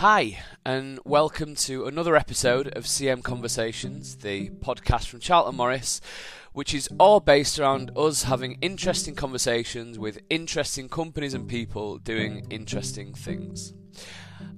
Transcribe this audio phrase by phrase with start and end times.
[0.00, 6.00] Hi, and welcome to another episode of CM Conversations, the podcast from Charlton Morris,
[6.54, 12.46] which is all based around us having interesting conversations with interesting companies and people doing
[12.48, 13.74] interesting things.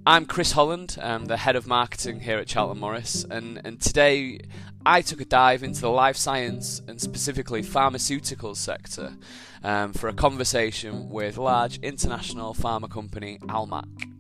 [0.07, 4.39] I'm Chris Holland, I'm the head of marketing here at Charlton Morris, and, and today
[4.87, 9.17] I took a dive into the life science and specifically pharmaceuticals sector
[9.65, 14.12] um, for a conversation with large international pharma company Almac.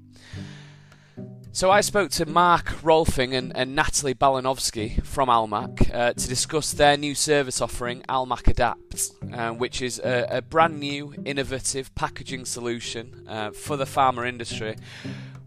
[1.55, 6.73] So I spoke to Mark Rohlfing and, and Natalie Balanovsky from Almac uh, to discuss
[6.73, 12.47] their new service offering, Almac Adapt, uh, which is a, a, brand new, innovative packaging
[12.47, 14.77] solution uh, for the pharma industry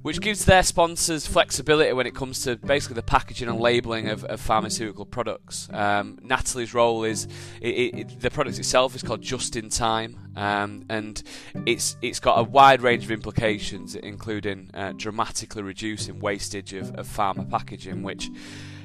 [0.06, 4.24] which gives their sponsors flexibility when it comes to basically the packaging and labelling of,
[4.26, 5.68] of, pharmaceutical products.
[5.74, 7.28] Um, Natalie's role is
[7.60, 11.24] it, it, the product itself is called Just in Time, um, and
[11.66, 17.08] it's it's got a wide range of implications, including uh, dramatically reducing wastage of, of
[17.08, 18.30] pharma packaging, which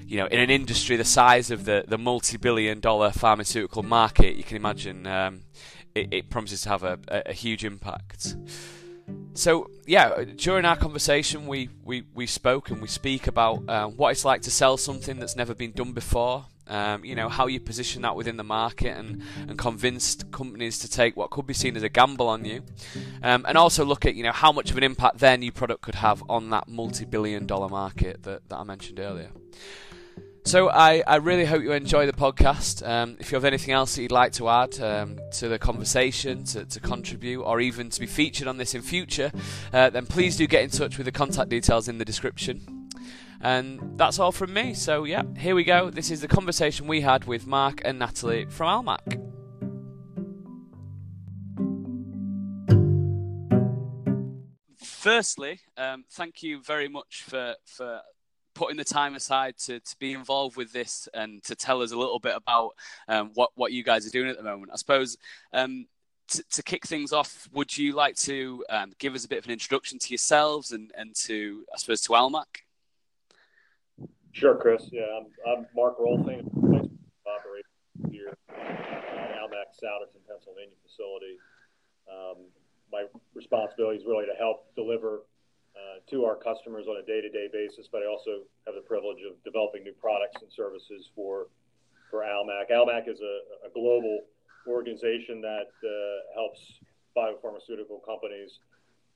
[0.07, 4.57] you know, in an industry the size of the, the multi-billion-dollar pharmaceutical market, you can
[4.57, 5.43] imagine um,
[5.95, 8.37] it, it, promises to have a, a, a huge impact.
[9.35, 14.11] So yeah, during our conversation, we, we, we spoke and we speak about uh, what
[14.11, 16.47] it's like to sell something that's never been done before.
[16.67, 20.89] Um, you know how you position that within the market and, and convinced companies to
[20.89, 22.63] take what could be seen as a gamble on you,
[23.25, 25.83] um, and also look at you know how much of an impact their new product
[25.83, 29.33] could have on that multi-billion dollar market that, that I mentioned earlier.
[30.45, 32.87] So I, I really hope you enjoy the podcast.
[32.87, 36.45] Um, if you have anything else that you'd like to add um, to the conversation,
[36.45, 39.31] to, to, contribute, or even to be featured on this in future,
[39.73, 42.89] uh, then please do get in touch with the contact details in the description.
[43.41, 44.75] And that's all from me.
[44.75, 45.91] So yeah, here we go.
[45.91, 49.21] This is the conversation we had with Mark and Natalie from Almac.
[54.83, 58.01] Firstly, um, thank you very much for for
[58.61, 61.97] putting the time aside to, to be involved with this and to tell us a
[61.97, 62.73] little bit about
[63.09, 64.71] um, what, what you guys are doing at the moment.
[64.71, 65.17] I suppose
[65.55, 65.87] um,
[66.29, 69.47] to, to kick things off, would you like to um, give us a bit of
[69.47, 72.67] an introduction to yourselves and, and to, I suppose, to Almac?
[74.33, 74.91] Sure, Chris.
[74.93, 76.45] Yeah, I'm, I'm Mark Rohlfing,
[77.25, 77.69] operator
[78.11, 81.39] here at Almac Souderton, Pennsylvania facility.
[82.13, 82.45] Um,
[82.93, 85.23] my responsibility is really to help deliver
[85.81, 89.43] uh, to our customers on a day-to-day basis, but I also have the privilege of
[89.45, 91.49] developing new products and services for
[92.11, 92.71] for Almac.
[92.71, 94.27] Almac is a, a global
[94.67, 96.61] organization that uh, helps
[97.17, 98.59] biopharmaceutical companies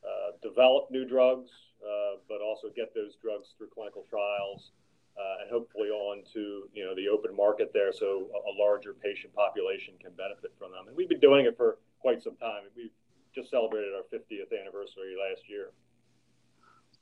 [0.07, 1.51] uh, develop new drugs,
[1.83, 4.71] uh, but also get those drugs through clinical trials
[5.17, 8.95] uh, and hopefully on to you know the open market there, so a, a larger
[8.95, 10.89] patient population can benefit from them.
[10.89, 12.67] And we've been doing it for quite some time.
[12.77, 12.95] We've
[13.35, 15.71] just celebrated our 50th anniversary last year.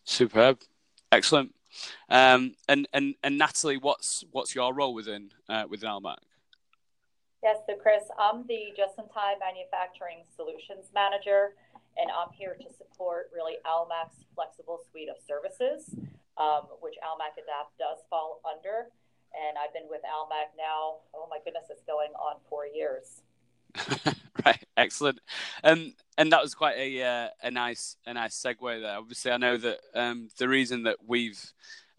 [0.05, 0.61] Superb,
[1.11, 1.55] excellent.
[2.09, 6.19] Um, and and and Natalie, what's what's your role within uh, within Almac?
[7.43, 11.59] Yes, so Chris, I'm the just-in-time manufacturing solutions manager,
[11.99, 15.91] and I'm here to support really Almac's flexible suite of services,
[16.39, 18.87] um, which Almac Adapt does fall under.
[19.35, 23.23] And I've been with Almac now, oh my goodness, it's going on four years.
[24.47, 25.19] right, excellent.
[25.65, 28.97] Um, and that was quite a uh, a nice a nice segue there.
[28.97, 31.41] Obviously, I know that um, the reason that we've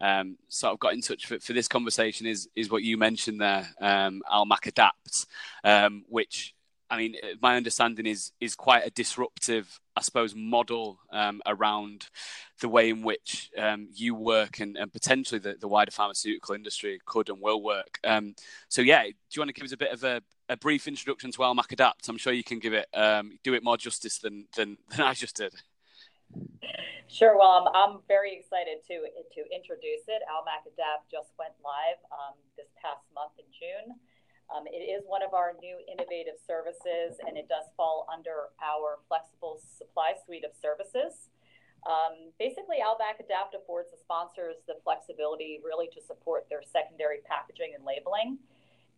[0.01, 3.41] um, sort of got in touch for, for this conversation is is what you mentioned
[3.41, 5.25] there, um, Almac Adapt,
[5.63, 6.52] um, which
[6.93, 12.07] I mean, my understanding is is quite a disruptive, I suppose, model um, around
[12.61, 16.99] the way in which um, you work and, and potentially the, the, wider pharmaceutical industry
[17.05, 17.97] could and will work.
[18.03, 18.35] Um,
[18.69, 21.31] so, yeah, do you want to give us a bit of a, a brief introduction
[21.31, 22.07] to Almac Adapt?
[22.07, 25.15] I'm sure you can give it um, do it more justice than, than than I
[25.15, 25.55] just did.
[27.07, 27.35] Sure.
[27.37, 29.01] Well, I'm, I'm very excited to
[29.33, 30.21] to introduce it.
[30.29, 33.97] Almac Adapt just went live um, this past month in June.
[34.53, 39.01] Um, it is one of our new innovative services, and it does fall under our
[39.09, 41.33] flexible supply suite of services.
[41.89, 47.73] Um, basically, Almac Adapt affords the sponsors the flexibility really to support their secondary packaging
[47.75, 48.37] and labeling.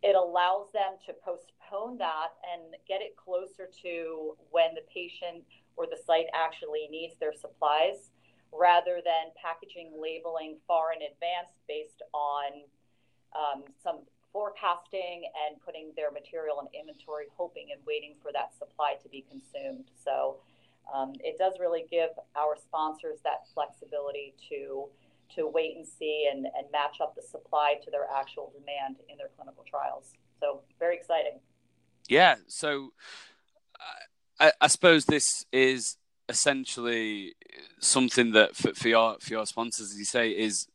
[0.04, 5.42] It allows them to postpone that and get it closer to when the patient
[5.74, 8.12] or the site actually needs their supplies
[8.52, 12.68] rather than packaging labeling far in advance based on
[13.34, 14.04] um, some
[14.36, 19.24] forecasting and putting their material in inventory, hoping and waiting for that supply to be
[19.32, 19.88] consumed.
[20.04, 20.36] So
[20.92, 24.88] um, it does really give our sponsors that flexibility to
[25.36, 29.16] to wait and see and, and match up the supply to their actual demand in
[29.16, 30.12] their clinical trials.
[30.38, 31.40] So very exciting.
[32.08, 32.36] Yeah.
[32.46, 32.92] So
[34.38, 35.96] I, I suppose this is
[36.28, 37.34] essentially
[37.80, 40.68] something that for, for your for your sponsors, as you say, is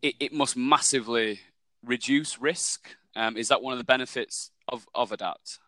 [0.00, 1.40] it, it must massively
[1.84, 2.96] reduce risk.
[3.16, 5.58] Um, is that one of the benefits of, of ADAPT?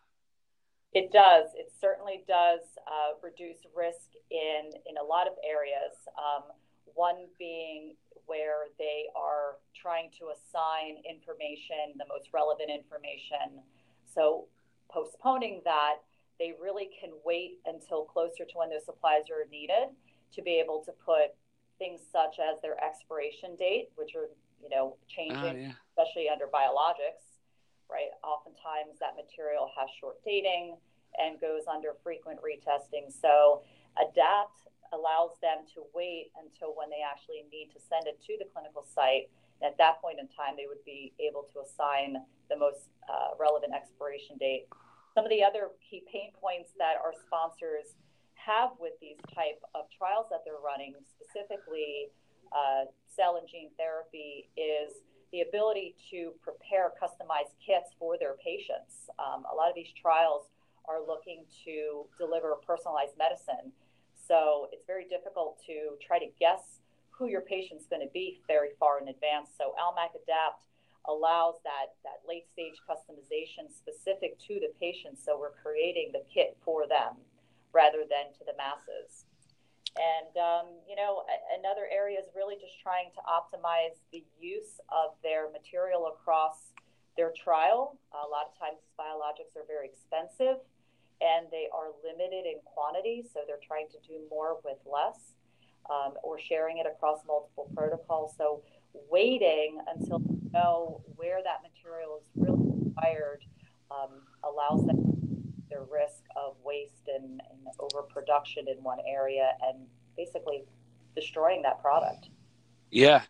[0.93, 1.47] It does.
[1.57, 5.97] It certainly does uh, reduce risk in in a lot of areas.
[6.19, 6.53] Um,
[6.95, 13.65] one being where they are trying to assign information, the most relevant information.
[14.05, 14.47] So
[14.91, 16.05] postponing that,
[16.39, 19.97] they really can wait until closer to when those supplies are needed
[20.35, 21.35] to be able to put
[21.79, 24.29] things such as their expiration date, which are
[24.63, 25.77] you know changing, oh, yeah.
[25.91, 27.43] especially under biologics,
[27.91, 28.15] right?
[28.23, 30.77] Oftentimes that material has short dating
[31.19, 33.13] and goes under frequent retesting.
[33.13, 33.63] So
[34.01, 38.49] adapt allows them to wait until when they actually need to send it to the
[38.53, 39.29] clinical site.
[39.61, 43.33] And at that point in time, they would be able to assign the most uh,
[43.41, 44.69] relevant expiration date.
[45.17, 47.97] Some of the other key pain points that our sponsors
[48.37, 52.13] have with these type of trials that they're running, specifically
[52.55, 55.03] uh, cell and gene therapy, is
[55.33, 59.09] the ability to prepare customized kits for their patients.
[59.19, 60.45] Um, a lot of these trials
[60.85, 63.73] are looking to deliver personalized medicine.
[64.13, 68.71] So it's very difficult to try to guess who your patient's going to be very
[68.79, 69.51] far in advance.
[69.57, 70.69] So Almac Adapt
[71.09, 75.19] allows that, that late stage customization specific to the patient.
[75.19, 77.17] So we're creating the kit for them
[77.73, 79.25] rather than to the masses.
[79.93, 85.13] And, um, you know, another area is really just trying to optimize the use of
[85.23, 86.73] their material across
[87.17, 87.99] their trial.
[88.13, 90.65] A lot of times, biologics are very expensive
[91.21, 95.37] and they are limited in quantity, so they're trying to do more with less
[95.91, 98.35] um, or sharing it across multiple protocols.
[98.37, 98.63] So
[99.11, 103.45] waiting until you know where that material is really required
[103.91, 105.12] um, allows them
[105.73, 109.87] their risk of waste and, and overproduction in one area and
[110.17, 110.65] basically
[111.17, 112.29] destroying that product.
[112.91, 113.23] Yeah,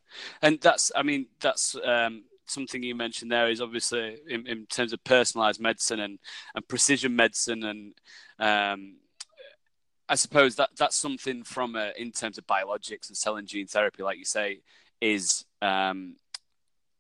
[0.42, 4.92] and that's I mean that's um, something you mentioned there is obviously in, in terms
[4.92, 6.18] of personalized medicine and,
[6.54, 7.94] and precision medicine and
[8.40, 8.96] um,
[10.08, 13.66] I suppose that that's something from a, in terms of biologics and cell and gene
[13.66, 14.60] therapy, like you say,
[15.00, 16.16] is um,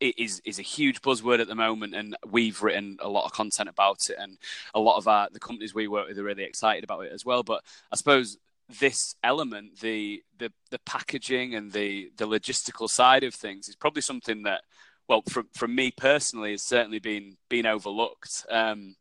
[0.02, 3.68] is is a huge buzzword at the moment, and we've written a lot of content
[3.68, 4.38] about it, and
[4.74, 7.24] a lot of our the companies we work with are really excited about it as
[7.24, 7.42] well.
[7.42, 8.38] But I suppose
[8.80, 14.02] this element, the the the packaging and the the logistical side of things, is probably
[14.02, 14.62] something that
[15.08, 18.46] well, from from me personally, has certainly been been overlooked.
[18.50, 18.96] Um,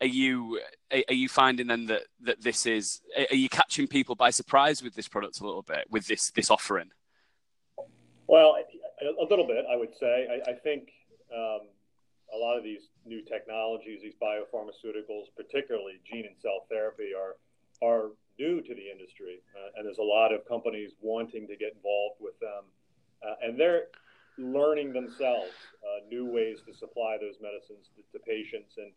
[0.00, 0.60] are you
[0.90, 3.00] are you finding then that that this is
[3.30, 6.50] are you catching people by surprise with this product a little bit with this this
[6.50, 6.90] offering?
[8.26, 8.56] Well,
[9.02, 10.28] a little bit, I would say.
[10.28, 10.90] I, I think
[11.32, 11.68] um,
[12.34, 17.36] a lot of these new technologies, these biopharmaceuticals, particularly gene and cell therapy, are
[17.82, 21.72] are new to the industry, uh, and there's a lot of companies wanting to get
[21.74, 22.64] involved with them,
[23.26, 23.84] uh, and they're
[24.38, 25.52] learning themselves
[25.84, 28.74] uh, new ways to supply those medicines to, to, patients.
[28.78, 28.92] And,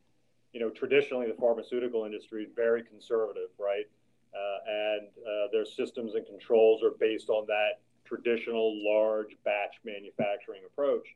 [0.54, 3.86] you know, traditionally the pharmaceutical industry is very conservative, right?
[4.34, 10.62] Uh, and uh, their systems and controls are based on that traditional large batch manufacturing
[10.66, 11.08] approach.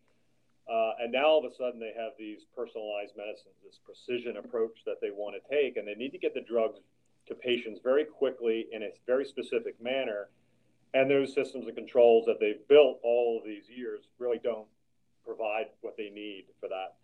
[0.67, 4.79] Uh, and now all of a sudden they have these personalized medicines, this precision approach
[4.85, 6.79] that they want to take, and they need to get the drugs
[7.27, 10.29] to patients very quickly in a very specific manner
[10.93, 14.67] and those systems and controls that they've built all of these years really don't
[15.25, 16.95] provide what they need for that.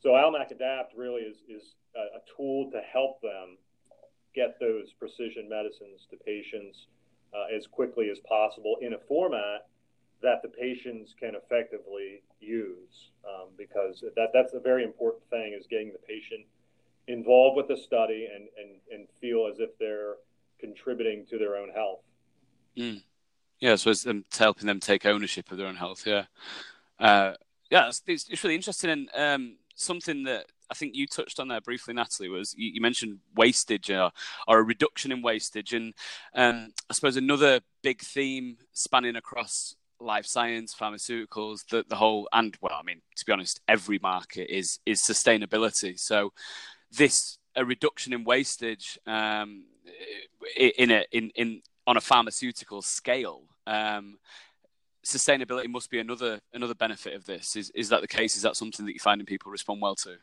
[0.00, 3.56] So Almac Adapt really is, is a, a tool to help them
[4.34, 6.86] get those precision medicines to patients
[7.34, 9.66] uh, as quickly as possible in a format
[10.22, 15.66] that the patients can effectively use um, because that, that's a very important thing is
[15.68, 16.46] getting the patient
[17.08, 20.14] involved with the study and, and, and feel as if they're
[20.60, 22.00] contributing to their own health.
[22.76, 23.02] Mm.
[23.58, 26.06] Yeah, so it's them helping them take ownership of their own health.
[26.06, 26.24] Yeah,
[26.98, 27.34] uh,
[27.70, 31.60] yeah, it's, it's, really interesting and um, something that I think you touched on there
[31.60, 34.10] briefly, Natalie, was you, you mentioned wastage or,
[34.48, 35.92] or, a reduction in wastage, and
[36.34, 42.56] um, I suppose another big theme spanning across life science, pharmaceuticals, the, the whole, and
[42.62, 46.00] well, I mean, to be honest, every market is is sustainability.
[46.00, 46.32] So
[46.90, 49.66] this a reduction in wastage um,
[50.56, 54.16] in a in in on a pharmaceutical scale um,
[55.04, 57.56] sustainability must be another another benefit of this.
[57.56, 58.36] Is is that the case?
[58.36, 60.16] Is that something that you finding people respond well to?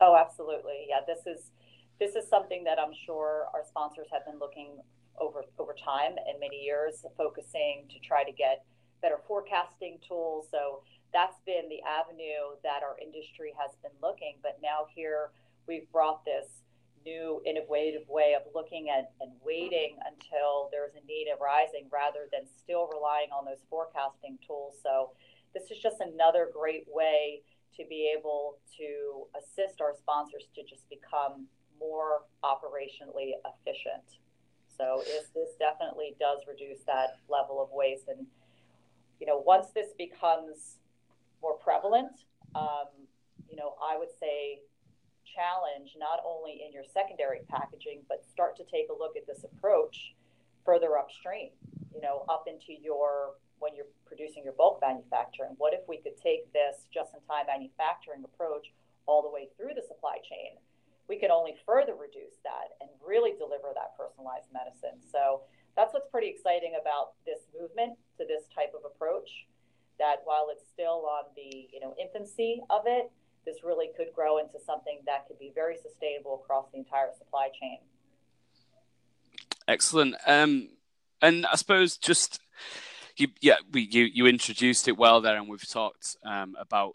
[0.00, 0.86] Oh, absolutely.
[0.88, 1.50] Yeah, this is
[1.98, 4.76] this is something that I'm sure our sponsors have been looking
[5.18, 8.64] over over time and many years, focusing to try to get
[9.00, 10.48] better forecasting tools.
[10.50, 14.36] So that's been the avenue that our industry has been looking.
[14.42, 15.30] But now here
[15.66, 16.62] we've brought this
[17.04, 22.42] new innovative way of looking at and waiting until there's a need arising rather than
[22.58, 24.74] still relying on those forecasting tools.
[24.82, 25.12] So
[25.54, 27.40] this is just another great way
[27.76, 31.46] to be able to assist our sponsors to just become
[31.78, 34.18] more operationally efficient.
[34.76, 35.02] So
[35.34, 38.08] this definitely does reduce that level of waste.
[38.08, 38.26] And,
[39.20, 40.78] you know, once this becomes
[41.40, 42.12] more prevalent,
[42.54, 42.88] um,
[43.48, 44.60] you know, I would say
[45.24, 49.44] challenge not only in your secondary packaging, but start to take a look at this
[49.44, 50.14] approach
[50.64, 51.50] further upstream,
[51.96, 55.56] you know, up into your when you're producing your bulk manufacturing.
[55.56, 58.68] What if we could take this just in time manufacturing approach
[59.08, 60.60] all the way through the supply chain?
[61.08, 65.00] We could only further reduce that and really deliver that personalized medicine.
[65.00, 69.48] So that's what's pretty exciting about this movement to this type of approach.
[69.96, 73.08] That while it's still on the you know infancy of it,
[73.48, 77.48] this really could grow into something that could be very sustainable across the entire supply
[77.56, 77.80] chain.
[79.66, 80.14] Excellent.
[80.26, 80.75] Um,
[81.22, 82.40] and I suppose just
[83.16, 86.94] you, yeah, we, you you introduced it well there, and we've talked um, about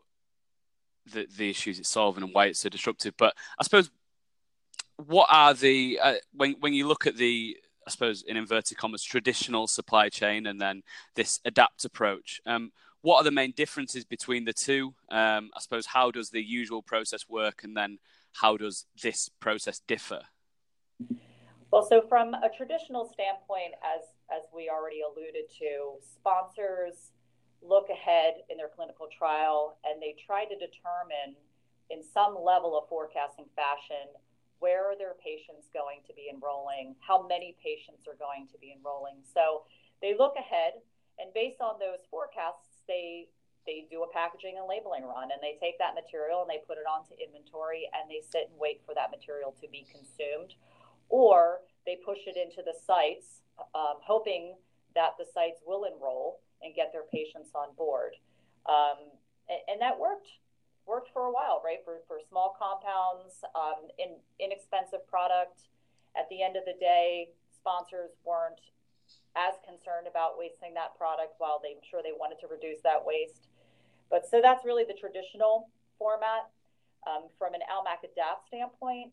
[1.12, 3.16] the the issues it's solving and why it's so disruptive.
[3.18, 3.90] But I suppose
[4.98, 9.04] what are the uh, when when you look at the I suppose in inverted commas
[9.04, 10.84] traditional supply chain and then
[11.16, 12.42] this adapt approach.
[12.46, 14.94] Um, what are the main differences between the two?
[15.10, 17.98] Um, I suppose how does the usual process work, and then
[18.34, 20.22] how does this process differ?
[21.72, 27.16] Well, so from a traditional standpoint, as as we already alluded to, sponsors
[27.64, 31.40] look ahead in their clinical trial and they try to determine
[31.90, 34.12] in some level of forecasting fashion
[34.60, 38.76] where are their patients going to be enrolling, how many patients are going to be
[38.76, 39.18] enrolling.
[39.24, 39.64] So
[40.04, 40.80] they look ahead
[41.20, 43.32] and based on those forecasts, they
[43.64, 46.82] they do a packaging and labeling run and they take that material and they put
[46.82, 50.58] it onto inventory and they sit and wait for that material to be consumed
[51.12, 53.44] or they push it into the sites
[53.76, 54.56] um, hoping
[54.96, 58.16] that the sites will enroll and get their patients on board
[58.66, 59.12] um,
[59.50, 60.28] and, and, that worked
[60.88, 65.70] worked for a while right for, for small compounds um, in, inexpensive product
[66.18, 67.30] at the end of the day
[67.62, 68.62] sponsors weren't
[69.36, 73.00] as concerned about wasting that product while they, I'm sure they wanted to reduce that
[73.00, 73.48] waste.
[74.10, 76.52] But so that's really the traditional format.
[77.08, 79.10] Um, from an ALMAC ADAPT standpoint,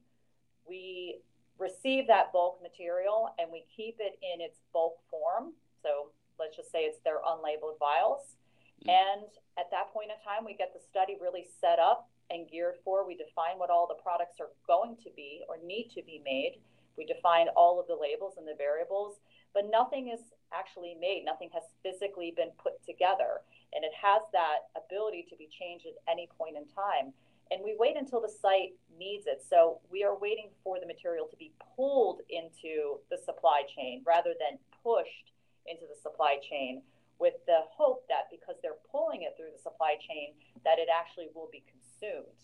[0.68, 1.20] we
[1.58, 5.52] receive that bulk material and we keep it in its bulk form.
[5.82, 8.38] So let's just say it's their unlabeled vials.
[8.82, 8.90] Mm-hmm.
[8.90, 12.76] And at that point in time, we get the study really set up and geared
[12.84, 13.06] for.
[13.06, 16.60] We define what all the products are going to be or need to be made.
[16.96, 19.18] We define all of the labels and the variables
[19.54, 20.20] but nothing is
[20.52, 21.24] actually made.
[21.24, 23.42] Nothing has physically been put together.
[23.74, 27.12] And it has that ability to be changed at any point in time.
[27.50, 29.42] And we wait until the site needs it.
[29.48, 34.34] So we are waiting for the material to be pulled into the supply chain rather
[34.38, 35.32] than pushed
[35.66, 36.82] into the supply chain
[37.18, 41.26] with the hope that because they're pulling it through the supply chain that it actually
[41.34, 42.38] will be consumed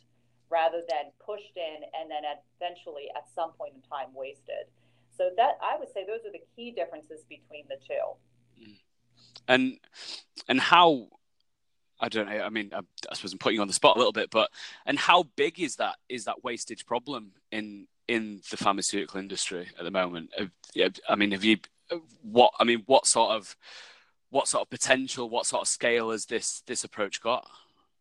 [0.51, 2.23] rather than pushed in and then
[2.61, 4.67] eventually at some point in time wasted.
[5.17, 8.07] So that I would say those are the key differences between the two.
[8.61, 8.79] Mm.
[9.49, 9.79] And
[10.49, 11.09] and how
[12.01, 12.41] I don't know.
[12.41, 14.51] I mean, I, I, suppose I'm putting you on the spot a little bit, but
[14.87, 19.85] and how big is that is that wastage problem in in the pharmaceutical industry at
[19.85, 20.31] the moment?
[21.09, 21.59] I mean, have you
[22.23, 22.53] what?
[22.59, 23.57] I mean, what sort of
[24.31, 27.49] what sort of potential, what sort of scale has this this approach got?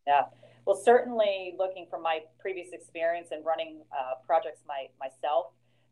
[0.07, 0.23] Yeah,
[0.65, 5.47] well, certainly looking from my previous experience in running uh, projects my, myself,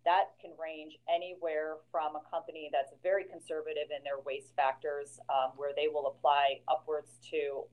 [0.06, 5.52] that can range anywhere from a company that's very conservative in their waste factors, um,
[5.58, 7.64] where they will apply upwards to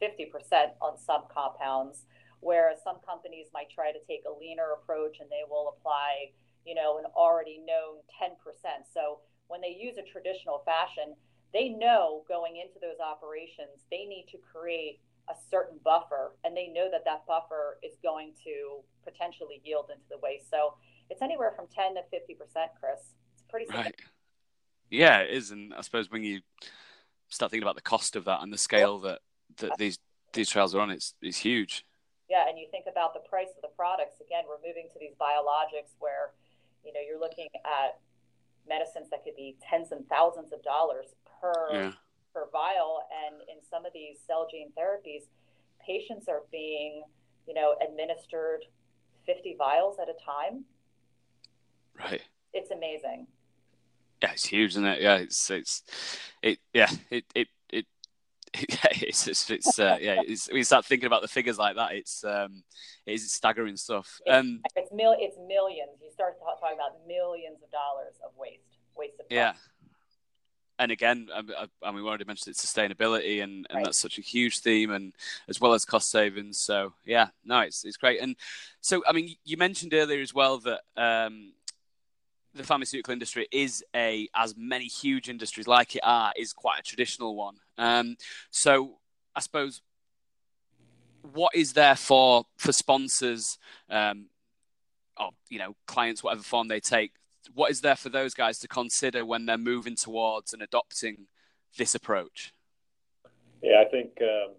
[0.00, 2.06] 50% on some compounds,
[2.40, 6.32] whereas some companies might try to take a leaner approach and they will apply,
[6.64, 8.34] you know, an already known 10%.
[8.92, 11.14] So when they use a traditional fashion,
[11.52, 16.68] they know going into those operations, they need to create a certain buffer, and they
[16.68, 20.50] know that that buffer is going to potentially yield into the waste.
[20.50, 20.74] So
[21.10, 23.00] it's anywhere from 10 to 50 percent chris
[23.32, 23.94] it's pretty right
[24.90, 26.40] yeah it is and i suppose when you
[27.28, 29.20] start thinking about the cost of that and the scale that
[29.58, 29.98] that these
[30.32, 31.84] these trials are on it's it's huge
[32.28, 35.14] yeah and you think about the price of the products again we're moving to these
[35.20, 36.32] biologics where
[36.84, 38.00] you know you're looking at
[38.68, 41.92] medicines that could be tens and thousands of dollars per yeah.
[42.32, 45.28] per vial and in some of these cell gene therapies
[45.84, 47.02] patients are being
[47.46, 48.64] you know administered
[49.26, 50.64] 50 vials at a time
[51.98, 52.22] Right.
[52.52, 53.26] It's amazing.
[54.22, 55.02] Yeah, it's huge, isn't it?
[55.02, 55.82] Yeah, it's it's
[56.42, 56.58] it.
[56.72, 57.48] Yeah, it it
[59.02, 60.20] it's it's, it's uh, yeah.
[60.26, 62.62] It's, you start thinking about the figures like that, it's um,
[63.06, 64.20] it's staggering stuff.
[64.28, 65.98] Um, it's, it's mil, it's millions.
[66.02, 68.62] You start talking about millions of dollars of waste,
[68.96, 69.54] waste of Yeah.
[70.76, 73.84] And again, I, I, mean, we already mentioned it, sustainability, and, and right.
[73.84, 75.12] that's such a huge theme, and
[75.48, 76.58] as well as cost savings.
[76.58, 78.20] So yeah, no, it's it's great.
[78.20, 78.36] And
[78.80, 81.52] so, I mean, you mentioned earlier as well that um,
[82.54, 86.82] the pharmaceutical industry is a, as many huge industries like it are, is quite a
[86.82, 87.56] traditional one.
[87.78, 88.16] Um,
[88.50, 88.98] so
[89.34, 89.82] I suppose
[91.32, 93.58] what is there for for sponsors
[93.90, 94.26] um,
[95.18, 97.12] or you know clients whatever form they take
[97.54, 101.26] what is there for those guys to consider when they're moving towards and adopting
[101.78, 102.52] this approach
[103.62, 104.52] yeah i think um,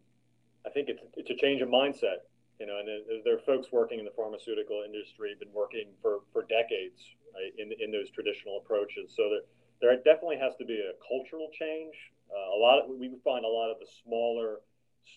[0.66, 2.26] i think it's it's a change of mindset
[2.60, 2.88] you know and
[3.24, 7.72] there are folks working in the pharmaceutical industry been working for for decades right, in
[7.80, 9.44] in those traditional approaches so there
[9.82, 11.96] there definitely has to be a cultural change
[12.32, 14.60] uh, a lot of, we find a lot of the smaller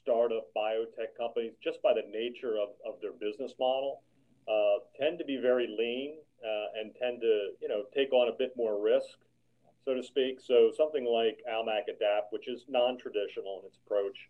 [0.01, 4.03] startup biotech companies, just by the nature of, of their business model,
[4.49, 8.33] uh, tend to be very lean uh, and tend to, you know, take on a
[8.37, 9.19] bit more risk,
[9.85, 10.41] so to speak.
[10.41, 14.29] So something like Almac Adapt, which is non-traditional in its approach,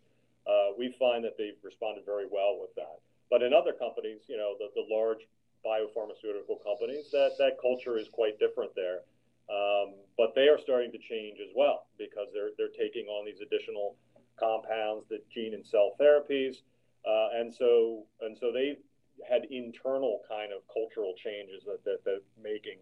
[0.49, 2.97] uh, we find that they've responded very well with that.
[3.29, 5.21] But in other companies, you know, the, the large
[5.61, 9.05] biopharmaceutical companies, that, that culture is quite different there.
[9.49, 13.41] Um, but they are starting to change as well because they're, they're taking on these
[13.41, 13.95] additional
[14.39, 16.61] compounds, the gene and cell therapies,
[17.05, 18.77] uh, and so and so they've
[19.27, 22.77] had internal kind of cultural changes that, that they're making.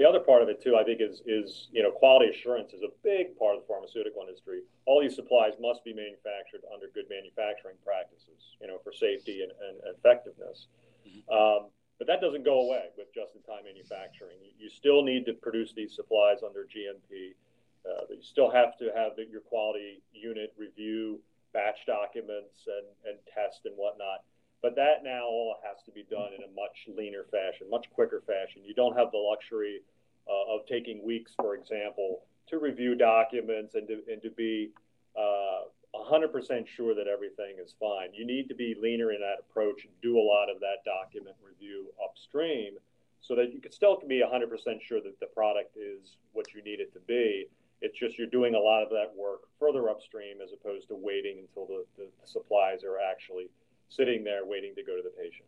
[0.00, 2.80] The other part of it too, I think, is is you know quality assurance is
[2.80, 4.64] a big part of the pharmaceutical industry.
[4.86, 9.52] All these supplies must be manufactured under good manufacturing practices, you know, for safety and,
[9.52, 10.72] and effectiveness.
[11.04, 11.28] Mm-hmm.
[11.28, 11.68] Um,
[12.00, 14.40] but that doesn't go away with just-in-time manufacturing.
[14.40, 17.36] You, you still need to produce these supplies under GMP.
[17.84, 21.20] Uh, you still have to have the, your quality unit review
[21.52, 24.24] batch documents and, and test and whatnot.
[24.62, 28.22] But that now all has to be done in a much leaner fashion, much quicker
[28.26, 28.62] fashion.
[28.64, 29.80] You don't have the luxury
[30.28, 34.70] uh, of taking weeks, for example, to review documents and to, and to be
[35.16, 38.12] uh, 100% sure that everything is fine.
[38.12, 41.36] You need to be leaner in that approach and do a lot of that document
[41.42, 42.74] review upstream
[43.22, 46.80] so that you can still be 100% sure that the product is what you need
[46.80, 47.46] it to be
[47.80, 51.38] it's just you're doing a lot of that work further upstream as opposed to waiting
[51.40, 53.48] until the, the, the supplies are actually
[53.90, 55.44] sitting there waiting to go to the patient.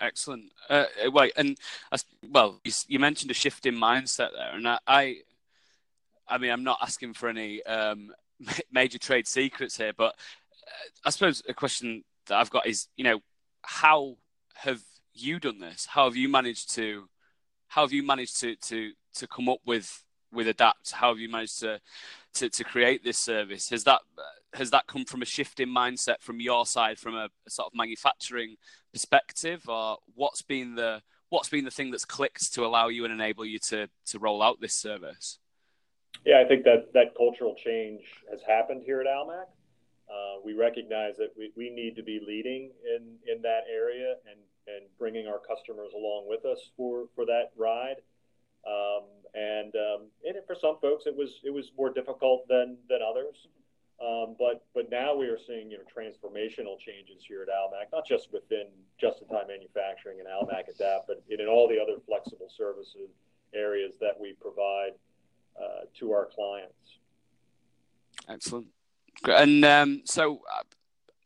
[0.00, 0.50] Excellent.
[0.68, 1.58] Uh, wait, and
[1.92, 1.98] uh,
[2.30, 5.16] well, you, you, mentioned a shift in mindset there, and I, I,
[6.26, 8.10] I mean, I'm not asking for any um,
[8.72, 10.14] major trade secrets here, but
[10.66, 13.20] uh, I suppose a question that I've got is, you know,
[13.60, 14.16] how
[14.54, 14.80] have
[15.12, 15.84] you done this?
[15.84, 17.08] How have you managed to,
[17.68, 20.02] how have you managed to to to come up with
[20.32, 20.92] with Adapt?
[20.92, 21.80] How have you managed to,
[22.34, 23.68] to, to create this service?
[23.70, 24.00] Has that
[24.54, 27.66] has that come from a shift in mindset from your side, from a, a, sort
[27.66, 28.56] of manufacturing
[28.92, 33.14] perspective, or what's been the what's been the thing that's clicked to allow you and
[33.14, 35.38] enable you to to roll out this service?
[36.24, 39.46] Yeah, I think that that cultural change has happened here at Almac.
[40.10, 44.40] Uh, we recognize that we, we need to be leading in, in that area and,
[44.66, 48.02] and bringing our customers along with us for, for that ride.
[48.66, 52.98] Um, and um, and for some folks it was it was more difficult than than
[53.00, 53.46] others.
[54.00, 58.06] Um, but but now we are seeing you know transformational changes here at Almac, not
[58.06, 58.66] just within
[58.98, 63.10] just-in-time manufacturing and Almac Adapt, but in, in all the other flexible services
[63.54, 64.92] areas that we provide
[65.60, 66.98] uh, to our clients.
[68.28, 68.68] Excellent,
[69.26, 70.40] and um, so.
[70.56, 70.62] Uh,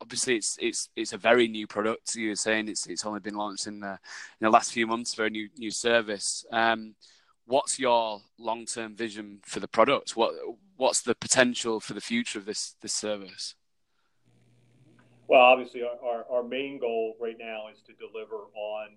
[0.01, 2.15] obviously, it's it's it's a very new product.
[2.15, 5.13] You were saying it's it's only been launched in the in the last few months
[5.13, 6.45] for a new new service.
[6.51, 6.95] Um,
[7.45, 10.15] what's your long term vision for the product?
[10.15, 10.33] What
[10.77, 13.55] what's the potential for the future of this this service?
[15.27, 18.89] Well, obviously, our, our main goal right now is to deliver on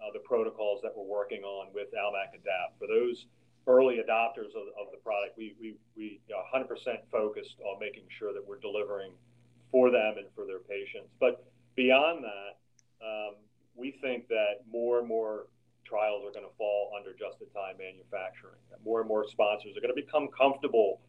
[0.00, 2.78] uh, the protocols that we're working on with Almac Adapt.
[2.78, 3.26] For those
[3.66, 6.20] early adopters of, of the product, we, we, we
[6.54, 6.66] 100%
[7.12, 9.12] focused on making sure that we're delivering
[9.70, 11.12] for them and for their patients.
[11.20, 11.44] But
[11.76, 13.34] beyond that, um,
[13.76, 15.46] we think that more and more
[15.84, 18.60] trials are going to fall under just-in-time manufacturing.
[18.84, 21.00] More and more sponsors are going to become comfortable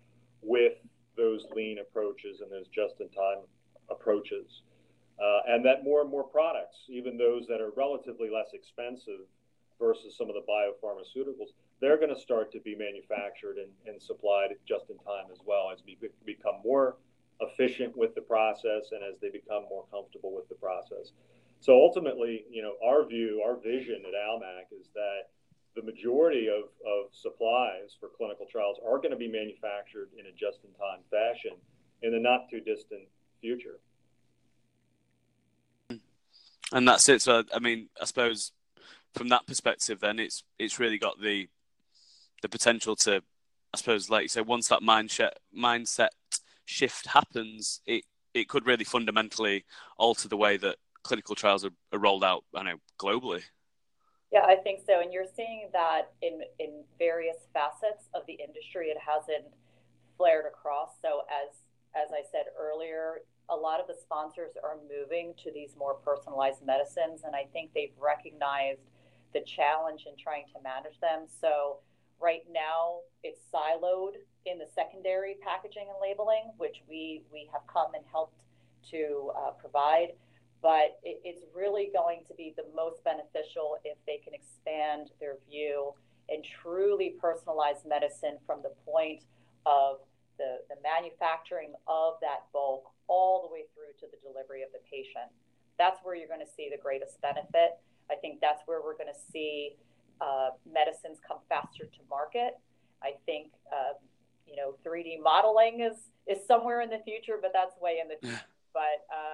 [0.41, 0.73] with
[1.17, 3.47] those lean approaches and those just-in-time
[3.89, 4.63] approaches.
[5.19, 9.23] Uh, and that more and more products, even those that are relatively less expensive
[9.79, 14.49] versus some of the biopharmaceuticals, they're going to start to be manufactured and, and supplied
[14.67, 16.97] just in time as well as we become more
[17.41, 21.11] efficient with the process and as they become more comfortable with the process.
[21.59, 25.29] So ultimately, you know, our view, our vision at Almac is that
[25.75, 30.31] the majority of, of supplies for clinical trials are going to be manufactured in a
[30.31, 31.57] just-in-time fashion
[32.01, 33.07] in the not too distant
[33.41, 33.79] future.
[36.71, 37.21] And that's it.
[37.21, 38.51] So, I mean, I suppose
[39.13, 41.47] from that perspective, then it's it's really got the
[42.41, 43.21] the potential to,
[43.73, 46.09] I suppose, like you say, once that mindset mindset
[46.65, 49.63] shift happens, it it could really fundamentally
[49.97, 52.43] alter the way that clinical trials are, are rolled out.
[52.55, 53.43] I know globally.
[54.31, 54.99] Yeah, I think so.
[54.99, 58.87] And you're seeing that in in various facets of the industry.
[58.87, 59.53] It hasn't
[60.17, 60.89] flared across.
[61.01, 61.61] So as
[61.95, 66.65] as I said earlier, a lot of the sponsors are moving to these more personalized
[66.65, 68.81] medicines, and I think they've recognized
[69.33, 71.27] the challenge in trying to manage them.
[71.29, 71.79] So
[72.19, 77.93] right now, it's siloed in the secondary packaging and labeling, which we we have come
[77.93, 78.41] and helped
[78.91, 80.17] to uh, provide.
[80.65, 85.37] But it, it's really going to be the most beneficial if they can expand their
[85.45, 85.93] view
[86.25, 89.29] and truly personalize medicine from the point
[89.69, 90.01] of
[90.41, 94.81] the, the manufacturing of that bulk all the way through to the delivery of the
[94.89, 95.29] patient.
[95.77, 97.77] That's where you're going to see the greatest benefit.
[98.09, 99.77] I think that's where we're going to see
[100.21, 102.57] uh, medicines come faster to market.
[103.03, 104.01] I think uh,
[104.47, 108.17] you know 3D modeling is is somewhere in the future, but that's way in the
[108.17, 108.41] future.
[108.73, 109.24] but uh, yeah, it's it's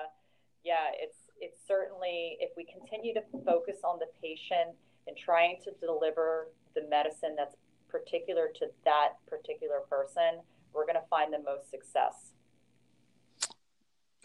[2.40, 4.76] if we continue to focus on the patient
[5.08, 7.56] and trying to deliver the medicine that's
[7.90, 10.40] particular to that particular person,
[10.74, 12.34] we're going to find the most success.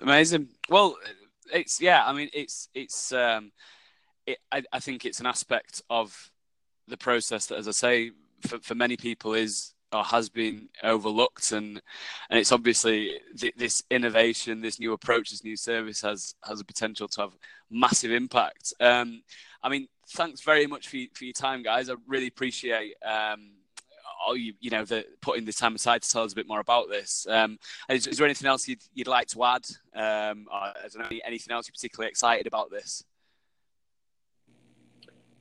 [0.00, 0.48] Amazing.
[0.68, 0.96] Well,
[1.52, 2.04] it's yeah.
[2.04, 3.12] I mean, it's it's.
[3.12, 3.52] Um,
[4.26, 6.30] it, I, I think it's an aspect of
[6.88, 11.52] the process that, as I say, for, for many people is or has been overlooked,
[11.52, 11.80] and
[12.30, 16.64] and it's obviously th- this innovation, this new approach, this new service has has a
[16.64, 17.32] potential to have
[17.70, 18.72] massive impact.
[18.80, 19.22] Um,
[19.62, 21.90] I mean, thanks very much for for your time, guys.
[21.90, 23.50] I really appreciate um,
[24.24, 26.60] all you you know the putting the time aside to tell us a bit more
[26.60, 27.26] about this.
[27.28, 29.66] Um, is, is, there anything else you'd, you'd like to add?
[29.94, 33.04] Um, or is there anything else you're particularly excited about this?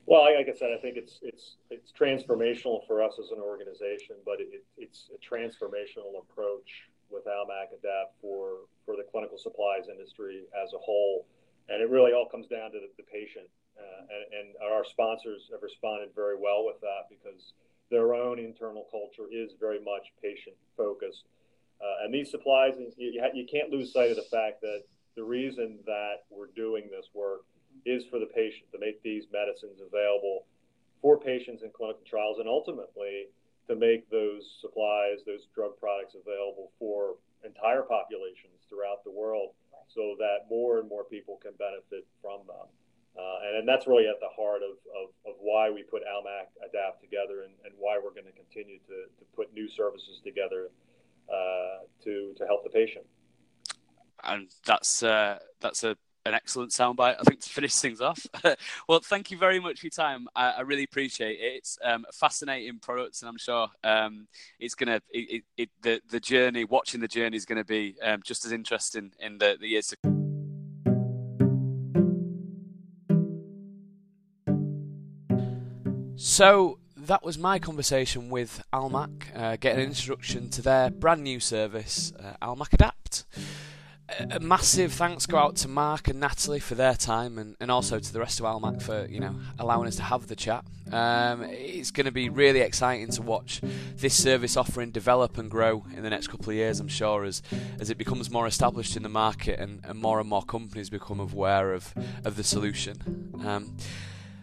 [0.06, 4.18] Well, like I said, I think it's it's it's transformational for us as an organization,
[4.24, 10.44] but it, it's a transformational approach with Almac Adapt for for the clinical supplies industry
[10.54, 11.26] as a whole,
[11.70, 13.50] and it really all comes down to the, the patient.
[13.76, 17.52] Uh, and, and, our sponsors have responded very well with that because
[17.92, 21.26] their own internal culture is very much patient focused.
[21.82, 24.84] Uh, and these supplies, you, you can't lose sight of the fact that
[25.18, 27.42] the reason that we're doing this work
[27.86, 30.46] is for the patient to make these medicines available
[31.02, 33.28] for patients in clinical trials and ultimately
[33.68, 39.52] to make those supplies, those drug products available for entire populations throughout the world
[39.88, 42.68] so that more and more people can benefit from them.
[43.16, 46.52] Uh, and, and, that's really at the heart of, of, of, why we put Almac
[46.68, 50.70] Adapt together and, and why we're going to continue to, to put new services together
[51.32, 53.06] uh, to, to help the patient.
[54.22, 58.26] And that's, uh, that's a an excellent soundbite, I think, to finish things off.
[58.88, 60.28] well, thank you very much for your time.
[60.36, 61.58] I, I really appreciate it.
[61.58, 64.28] It's um, a fascinating product, and I'm sure um,
[64.60, 66.66] it's to it, it, the the journey.
[66.66, 69.88] Watching the journey is going to be um, just as interesting in the, the years
[69.88, 70.14] to come.
[76.18, 81.40] So that was my conversation with Almac, uh, getting an introduction to their brand new
[81.40, 83.26] service, uh, Almac Adapt
[84.32, 88.00] a massive thanks go out to Mark and Natalie for their time, and, and also
[88.00, 90.64] to the rest of Almac for you know allowing us to have the chat.
[90.92, 93.62] Um, it's going to be really exciting to watch
[93.96, 96.80] this service offering develop and grow in the next couple of years.
[96.80, 97.42] I'm sure as
[97.80, 101.20] as it becomes more established in the market and, and more and more companies become
[101.20, 103.32] aware of of the solution.
[103.44, 103.76] Um,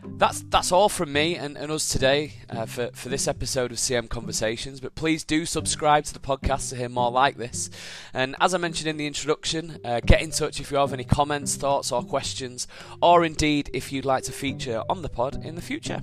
[0.05, 3.79] that's that's all from me and, and us today uh, for, for this episode of
[3.79, 4.81] CM Conversations.
[4.81, 7.71] But please do subscribe to the podcast to hear more like this.
[8.13, 11.05] And as I mentioned in the introduction, uh, get in touch if you have any
[11.05, 12.67] comments, thoughts, or questions,
[13.01, 16.01] or indeed if you'd like to feature on the pod in the future.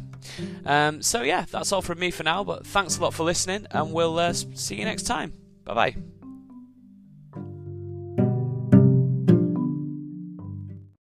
[0.66, 2.44] Um, so, yeah, that's all from me for now.
[2.44, 5.34] But thanks a lot for listening, and we'll uh, see you next time.
[5.66, 6.19] Bye bye.